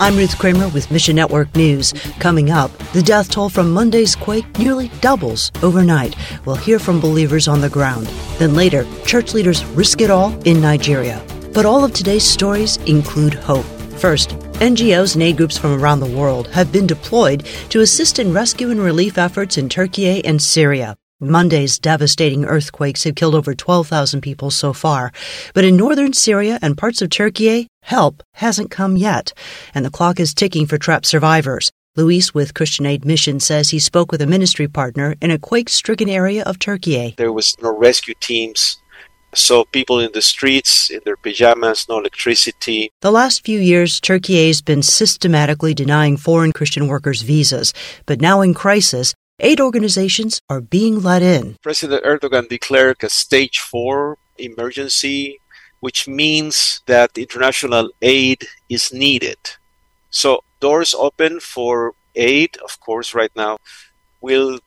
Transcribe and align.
I'm 0.00 0.16
Ruth 0.16 0.38
Kramer 0.38 0.68
with 0.68 0.92
Mission 0.92 1.16
Network 1.16 1.56
News. 1.56 1.92
Coming 2.20 2.52
up, 2.52 2.70
the 2.92 3.02
death 3.02 3.30
toll 3.30 3.48
from 3.48 3.72
Monday's 3.72 4.14
quake 4.14 4.46
nearly 4.56 4.92
doubles 5.00 5.50
overnight. 5.60 6.14
We'll 6.44 6.54
hear 6.54 6.78
from 6.78 7.00
believers 7.00 7.48
on 7.48 7.60
the 7.60 7.68
ground. 7.68 8.06
Then 8.38 8.54
later, 8.54 8.86
church 9.04 9.34
leaders 9.34 9.64
risk 9.64 10.00
it 10.00 10.08
all 10.08 10.32
in 10.42 10.60
Nigeria. 10.60 11.20
But 11.52 11.66
all 11.66 11.84
of 11.84 11.94
today's 11.94 12.22
stories 12.22 12.76
include 12.86 13.34
hope. 13.34 13.66
First, 13.98 14.30
NGOs 14.60 15.14
and 15.14 15.22
aid 15.24 15.36
groups 15.36 15.58
from 15.58 15.72
around 15.72 15.98
the 15.98 16.16
world 16.16 16.46
have 16.48 16.70
been 16.70 16.86
deployed 16.86 17.44
to 17.70 17.80
assist 17.80 18.20
in 18.20 18.32
rescue 18.32 18.70
and 18.70 18.78
relief 18.78 19.18
efforts 19.18 19.58
in 19.58 19.68
Turkey 19.68 20.24
and 20.24 20.40
Syria. 20.40 20.96
Monday's 21.20 21.80
devastating 21.80 22.44
earthquakes 22.44 23.02
have 23.02 23.16
killed 23.16 23.34
over 23.34 23.52
12,000 23.52 24.20
people 24.20 24.52
so 24.52 24.72
far. 24.72 25.10
But 25.52 25.64
in 25.64 25.76
northern 25.76 26.12
Syria 26.12 26.60
and 26.62 26.78
parts 26.78 27.02
of 27.02 27.10
Turkey, 27.10 27.66
help 27.82 28.22
hasn't 28.34 28.70
come 28.70 28.96
yet, 28.96 29.32
and 29.74 29.84
the 29.84 29.90
clock 29.90 30.20
is 30.20 30.32
ticking 30.32 30.64
for 30.64 30.78
trapped 30.78 31.06
survivors. 31.06 31.72
Luis 31.96 32.32
with 32.32 32.54
Christian 32.54 32.86
Aid 32.86 33.04
Mission 33.04 33.40
says 33.40 33.70
he 33.70 33.80
spoke 33.80 34.12
with 34.12 34.22
a 34.22 34.28
ministry 34.28 34.68
partner 34.68 35.16
in 35.20 35.32
a 35.32 35.40
quake 35.40 35.68
stricken 35.68 36.08
area 36.08 36.44
of 36.44 36.60
Turkey. 36.60 37.14
There 37.18 37.32
was 37.32 37.56
no 37.60 37.76
rescue 37.76 38.14
teams. 38.20 38.76
So 39.34 39.64
people 39.64 39.98
in 39.98 40.12
the 40.14 40.22
streets 40.22 40.88
in 40.88 41.00
their 41.04 41.16
pajamas, 41.16 41.86
no 41.88 41.98
electricity. 41.98 42.92
The 43.00 43.10
last 43.10 43.44
few 43.44 43.58
years, 43.58 43.98
Turkey 43.98 44.46
has 44.46 44.62
been 44.62 44.84
systematically 44.84 45.74
denying 45.74 46.16
foreign 46.16 46.52
Christian 46.52 46.86
workers 46.86 47.22
visas. 47.22 47.74
But 48.06 48.20
now 48.20 48.40
in 48.40 48.54
crisis, 48.54 49.14
Aid 49.40 49.60
organizations 49.60 50.40
are 50.50 50.60
being 50.60 51.00
let 51.00 51.22
in. 51.22 51.56
President 51.62 52.02
Erdogan 52.02 52.48
declared 52.48 52.96
a 53.04 53.08
stage 53.08 53.60
four 53.60 54.18
emergency, 54.36 55.40
which 55.78 56.08
means 56.08 56.80
that 56.86 57.16
international 57.16 57.90
aid 58.02 58.42
is 58.68 58.92
needed. 58.92 59.38
So, 60.10 60.40
doors 60.58 60.92
open 60.92 61.38
for 61.38 61.92
aid, 62.16 62.56
of 62.64 62.80
course, 62.80 63.14
right 63.14 63.30
now. 63.36 63.58
Will 64.20 64.58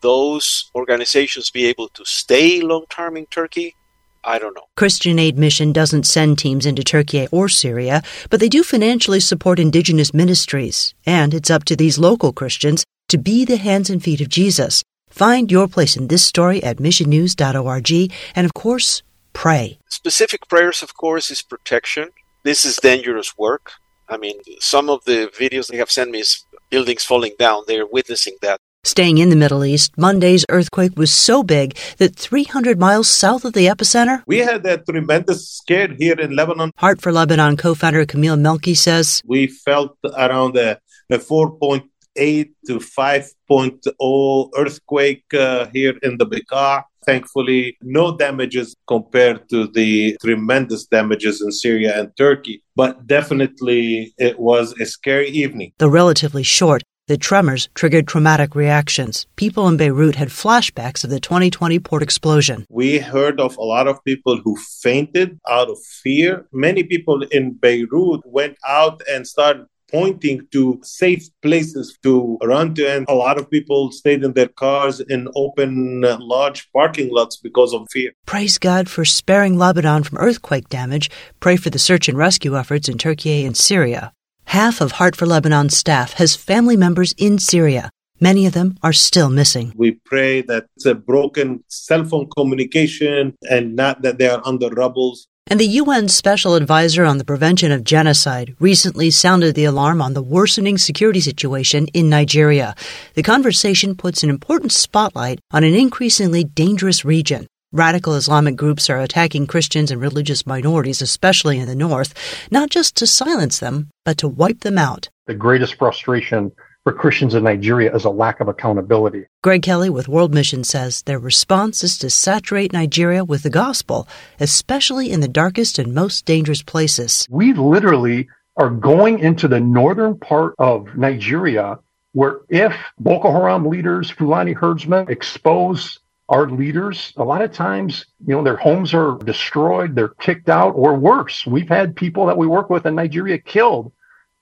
those 0.00 0.70
organizations 0.76 1.50
be 1.50 1.66
able 1.66 1.88
to 1.88 2.04
stay 2.04 2.60
long 2.60 2.84
term 2.88 3.16
in 3.16 3.26
Turkey? 3.26 3.74
I 4.22 4.38
don't 4.38 4.54
know. 4.54 4.66
Christian 4.76 5.18
Aid 5.18 5.38
Mission 5.38 5.72
doesn't 5.72 6.06
send 6.06 6.38
teams 6.38 6.66
into 6.66 6.84
Turkey 6.84 7.26
or 7.32 7.48
Syria, 7.48 8.02
but 8.28 8.38
they 8.38 8.50
do 8.50 8.62
financially 8.62 9.18
support 9.18 9.58
indigenous 9.58 10.14
ministries. 10.14 10.94
And 11.04 11.34
it's 11.34 11.50
up 11.50 11.64
to 11.64 11.74
these 11.74 11.98
local 11.98 12.32
Christians 12.32 12.84
to 13.10 13.18
be 13.18 13.44
the 13.44 13.56
hands 13.56 13.90
and 13.90 14.02
feet 14.02 14.20
of 14.20 14.28
Jesus. 14.28 14.82
Find 15.10 15.50
your 15.50 15.68
place 15.68 15.96
in 15.96 16.08
this 16.08 16.24
story 16.24 16.62
at 16.62 16.78
missionnews.org 16.78 18.12
and, 18.34 18.44
of 18.44 18.54
course, 18.54 19.02
pray. 19.32 19.78
Specific 19.88 20.48
prayers, 20.48 20.82
of 20.82 20.96
course, 20.96 21.30
is 21.30 21.42
protection. 21.42 22.10
This 22.44 22.64
is 22.64 22.76
dangerous 22.76 23.36
work. 23.36 23.72
I 24.08 24.16
mean, 24.16 24.40
some 24.60 24.88
of 24.88 25.04
the 25.04 25.30
videos 25.38 25.68
they 25.68 25.76
have 25.76 25.90
sent 25.90 26.10
me 26.10 26.20
is 26.20 26.44
buildings 26.70 27.04
falling 27.04 27.34
down. 27.38 27.64
They're 27.66 27.86
witnessing 27.86 28.36
that. 28.42 28.58
Staying 28.82 29.18
in 29.18 29.28
the 29.28 29.36
Middle 29.36 29.62
East, 29.62 29.98
Monday's 29.98 30.46
earthquake 30.48 30.96
was 30.96 31.12
so 31.12 31.42
big 31.42 31.76
that 31.98 32.16
300 32.16 32.78
miles 32.80 33.08
south 33.08 33.44
of 33.44 33.52
the 33.52 33.66
epicenter, 33.66 34.22
we 34.26 34.38
had 34.38 34.62
that 34.62 34.86
tremendous 34.86 35.50
scare 35.50 35.92
here 35.92 36.18
in 36.18 36.34
Lebanon. 36.34 36.72
Heart 36.78 37.02
for 37.02 37.12
Lebanon 37.12 37.58
co 37.58 37.74
founder 37.74 38.06
Camille 38.06 38.36
Melki 38.36 38.74
says, 38.74 39.20
We 39.26 39.48
felt 39.48 39.98
around 40.16 40.56
a, 40.56 40.80
a 41.10 41.18
4.8 41.18 41.82
to 42.16 42.78
5.0 42.78 44.50
earthquake 44.56 45.24
uh, 45.34 45.66
here 45.72 45.98
in 46.02 46.18
the 46.18 46.26
Bekaa. 46.26 46.84
Thankfully, 47.06 47.78
no 47.80 48.16
damages 48.16 48.76
compared 48.86 49.48
to 49.48 49.66
the 49.68 50.16
tremendous 50.20 50.86
damages 50.86 51.40
in 51.40 51.50
Syria 51.50 51.98
and 51.98 52.14
Turkey, 52.16 52.62
but 52.76 53.06
definitely 53.06 54.12
it 54.18 54.38
was 54.38 54.78
a 54.78 54.84
scary 54.84 55.28
evening. 55.28 55.72
Though 55.78 55.88
relatively 55.88 56.42
short, 56.42 56.82
the 57.10 57.16
tremors 57.16 57.68
triggered 57.74 58.06
traumatic 58.06 58.54
reactions. 58.54 59.26
People 59.34 59.66
in 59.66 59.76
Beirut 59.76 60.14
had 60.14 60.28
flashbacks 60.28 61.02
of 61.02 61.10
the 61.10 61.18
2020 61.18 61.80
port 61.80 62.04
explosion. 62.04 62.66
We 62.68 62.98
heard 62.98 63.40
of 63.40 63.56
a 63.56 63.64
lot 63.64 63.88
of 63.88 64.04
people 64.04 64.40
who 64.44 64.56
fainted 64.80 65.40
out 65.48 65.68
of 65.68 65.78
fear. 65.82 66.46
Many 66.52 66.84
people 66.84 67.22
in 67.32 67.54
Beirut 67.54 68.20
went 68.24 68.58
out 68.64 69.00
and 69.10 69.26
started 69.26 69.66
pointing 69.90 70.46
to 70.52 70.80
safe 70.82 71.28
places 71.42 71.98
to 72.02 72.38
run 72.42 72.74
to. 72.74 72.88
And 72.88 73.06
a 73.08 73.14
lot 73.14 73.38
of 73.38 73.50
people 73.50 73.92
stayed 73.92 74.24
in 74.24 74.32
their 74.32 74.48
cars 74.48 75.00
in 75.00 75.28
open, 75.34 76.04
uh, 76.04 76.18
large 76.20 76.70
parking 76.72 77.10
lots 77.10 77.36
because 77.36 77.72
of 77.74 77.86
fear. 77.90 78.12
Praise 78.26 78.58
God 78.58 78.88
for 78.88 79.04
sparing 79.04 79.58
Lebanon 79.58 80.04
from 80.04 80.18
earthquake 80.18 80.68
damage. 80.68 81.10
Pray 81.40 81.56
for 81.56 81.70
the 81.70 81.78
search 81.78 82.08
and 82.08 82.16
rescue 82.16 82.56
efforts 82.56 82.88
in 82.88 82.98
Turkey 82.98 83.44
and 83.44 83.56
Syria. 83.56 84.12
Half 84.44 84.80
of 84.80 84.92
Heart 84.92 85.14
for 85.16 85.26
Lebanon 85.26 85.68
staff 85.70 86.14
has 86.14 86.34
family 86.34 86.76
members 86.76 87.14
in 87.16 87.38
Syria. 87.38 87.90
Many 88.20 88.44
of 88.46 88.52
them 88.52 88.76
are 88.82 88.92
still 88.92 89.30
missing. 89.30 89.72
We 89.76 89.92
pray 89.92 90.42
that 90.42 90.66
it's 90.76 90.84
a 90.84 90.94
broken 90.94 91.64
cell 91.68 92.04
phone 92.04 92.28
communication 92.36 93.34
and 93.48 93.74
not 93.74 94.02
that 94.02 94.18
they 94.18 94.28
are 94.28 94.42
under 94.44 94.68
rubbles. 94.68 95.26
And 95.50 95.58
the 95.58 95.66
UN 95.66 96.06
Special 96.06 96.54
Advisor 96.54 97.04
on 97.04 97.18
the 97.18 97.24
Prevention 97.24 97.72
of 97.72 97.82
Genocide 97.82 98.54
recently 98.60 99.10
sounded 99.10 99.56
the 99.56 99.64
alarm 99.64 100.00
on 100.00 100.14
the 100.14 100.22
worsening 100.22 100.78
security 100.78 101.18
situation 101.18 101.88
in 101.88 102.08
Nigeria. 102.08 102.76
The 103.14 103.24
conversation 103.24 103.96
puts 103.96 104.22
an 104.22 104.30
important 104.30 104.70
spotlight 104.70 105.40
on 105.50 105.64
an 105.64 105.74
increasingly 105.74 106.44
dangerous 106.44 107.04
region. 107.04 107.48
Radical 107.72 108.14
Islamic 108.14 108.54
groups 108.54 108.88
are 108.88 109.00
attacking 109.00 109.48
Christians 109.48 109.90
and 109.90 110.00
religious 110.00 110.46
minorities, 110.46 111.02
especially 111.02 111.58
in 111.58 111.66
the 111.66 111.74
north, 111.74 112.14
not 112.52 112.70
just 112.70 112.94
to 112.98 113.06
silence 113.08 113.58
them, 113.58 113.90
but 114.04 114.18
to 114.18 114.28
wipe 114.28 114.60
them 114.60 114.78
out. 114.78 115.08
The 115.26 115.34
greatest 115.34 115.74
frustration 115.74 116.52
for 116.84 116.92
Christians 116.92 117.34
in 117.34 117.44
Nigeria 117.44 117.94
is 117.94 118.04
a 118.04 118.10
lack 118.10 118.40
of 118.40 118.48
accountability. 118.48 119.26
Greg 119.42 119.62
Kelly 119.62 119.90
with 119.90 120.08
World 120.08 120.34
Mission 120.34 120.64
says 120.64 121.02
their 121.02 121.18
response 121.18 121.84
is 121.84 121.98
to 121.98 122.10
saturate 122.10 122.72
Nigeria 122.72 123.24
with 123.24 123.42
the 123.42 123.50
gospel, 123.50 124.08
especially 124.38 125.10
in 125.10 125.20
the 125.20 125.28
darkest 125.28 125.78
and 125.78 125.94
most 125.94 126.24
dangerous 126.24 126.62
places. 126.62 127.26
We 127.30 127.52
literally 127.52 128.28
are 128.56 128.70
going 128.70 129.18
into 129.18 129.48
the 129.48 129.60
northern 129.60 130.18
part 130.18 130.54
of 130.58 130.96
Nigeria 130.96 131.78
where 132.12 132.40
if 132.48 132.74
Boko 132.98 133.30
Haram 133.30 133.66
leaders, 133.66 134.10
Fulani 134.10 134.52
herdsmen 134.52 135.08
expose 135.08 136.00
our 136.28 136.48
leaders, 136.48 137.12
a 137.16 137.24
lot 137.24 137.42
of 137.42 137.52
times, 137.52 138.06
you 138.26 138.34
know, 138.34 138.42
their 138.42 138.56
homes 138.56 138.94
are 138.94 139.18
destroyed, 139.18 139.94
they're 139.94 140.14
kicked 140.20 140.48
out, 140.48 140.70
or 140.70 140.94
worse. 140.94 141.44
We've 141.46 141.68
had 141.68 141.96
people 141.96 142.26
that 142.26 142.36
we 142.36 142.46
work 142.46 142.70
with 142.70 142.86
in 142.86 142.94
Nigeria 142.94 143.38
killed 143.38 143.92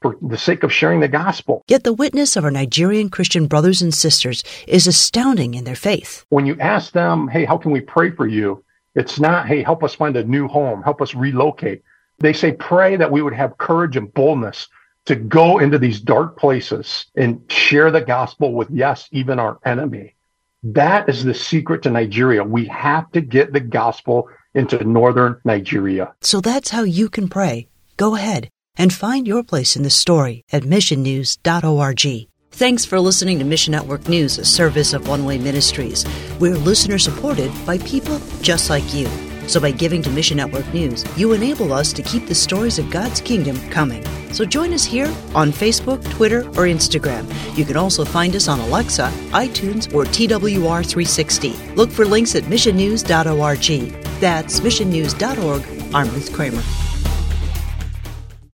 for 0.00 0.16
the 0.22 0.38
sake 0.38 0.62
of 0.62 0.72
sharing 0.72 1.00
the 1.00 1.08
gospel. 1.08 1.62
Yet 1.68 1.84
the 1.84 1.92
witness 1.92 2.36
of 2.36 2.44
our 2.44 2.50
Nigerian 2.50 3.10
Christian 3.10 3.46
brothers 3.46 3.82
and 3.82 3.92
sisters 3.92 4.44
is 4.66 4.86
astounding 4.86 5.54
in 5.54 5.64
their 5.64 5.74
faith. 5.74 6.24
When 6.28 6.46
you 6.46 6.56
ask 6.60 6.92
them, 6.92 7.28
hey, 7.28 7.44
how 7.44 7.58
can 7.58 7.72
we 7.72 7.80
pray 7.80 8.10
for 8.10 8.26
you? 8.26 8.64
It's 8.94 9.20
not, 9.20 9.46
hey, 9.46 9.62
help 9.62 9.82
us 9.82 9.94
find 9.94 10.16
a 10.16 10.24
new 10.24 10.48
home, 10.48 10.82
help 10.82 11.02
us 11.02 11.14
relocate. 11.14 11.82
They 12.18 12.32
say, 12.32 12.52
pray 12.52 12.96
that 12.96 13.12
we 13.12 13.22
would 13.22 13.34
have 13.34 13.58
courage 13.58 13.96
and 13.96 14.12
boldness 14.12 14.68
to 15.06 15.16
go 15.16 15.58
into 15.58 15.78
these 15.78 16.00
dark 16.00 16.36
places 16.36 17.06
and 17.16 17.40
share 17.50 17.90
the 17.90 18.00
gospel 18.00 18.52
with, 18.52 18.68
yes, 18.70 19.08
even 19.12 19.38
our 19.38 19.58
enemy. 19.64 20.14
That 20.62 21.08
is 21.08 21.24
the 21.24 21.34
secret 21.34 21.82
to 21.84 21.90
Nigeria. 21.90 22.42
We 22.42 22.66
have 22.66 23.10
to 23.12 23.20
get 23.20 23.52
the 23.52 23.60
gospel 23.60 24.28
into 24.54 24.82
northern 24.82 25.40
Nigeria. 25.44 26.14
So 26.20 26.40
that's 26.40 26.70
how 26.70 26.82
you 26.82 27.08
can 27.08 27.28
pray. 27.28 27.68
Go 27.96 28.16
ahead 28.16 28.50
and 28.78 28.92
find 28.92 29.26
your 29.26 29.42
place 29.42 29.76
in 29.76 29.82
the 29.82 29.90
story 29.90 30.44
at 30.52 30.62
missionnews.org. 30.62 32.28
Thanks 32.52 32.84
for 32.84 32.98
listening 32.98 33.38
to 33.38 33.44
Mission 33.44 33.72
Network 33.72 34.08
News, 34.08 34.38
a 34.38 34.44
service 34.44 34.92
of 34.92 35.06
One 35.06 35.24
Way 35.24 35.38
Ministries. 35.38 36.06
We're 36.40 36.56
listener 36.56 36.98
supported 36.98 37.52
by 37.66 37.78
people 37.78 38.20
just 38.40 38.70
like 38.70 38.94
you. 38.94 39.08
So 39.46 39.60
by 39.60 39.70
giving 39.70 40.02
to 40.02 40.10
Mission 40.10 40.36
Network 40.36 40.66
News, 40.74 41.04
you 41.16 41.32
enable 41.32 41.72
us 41.72 41.92
to 41.94 42.02
keep 42.02 42.26
the 42.26 42.34
stories 42.34 42.78
of 42.78 42.90
God's 42.90 43.20
kingdom 43.20 43.56
coming. 43.70 44.04
So 44.32 44.44
join 44.44 44.74
us 44.74 44.84
here 44.84 45.06
on 45.34 45.52
Facebook, 45.52 46.04
Twitter, 46.10 46.40
or 46.48 46.66
Instagram. 46.66 47.26
You 47.56 47.64
can 47.64 47.76
also 47.76 48.04
find 48.04 48.36
us 48.36 48.48
on 48.48 48.60
Alexa, 48.60 49.10
iTunes, 49.30 49.94
or 49.94 50.04
TWR360. 50.04 51.76
Look 51.76 51.90
for 51.90 52.04
links 52.04 52.34
at 52.34 52.42
missionnews.org. 52.44 54.02
That's 54.20 54.60
missionnews.org. 54.60 55.94
I'm 55.94 56.10
Ruth 56.10 56.32
Kramer. 56.32 56.87